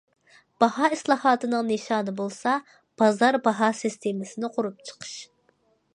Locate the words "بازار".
3.03-3.39